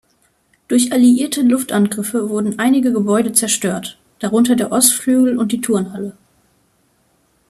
[0.67, 6.17] Durch alliierte Luftangriffe wurden einige Gebäude zerstört, darunter der Ostflügel und die Turnhalle.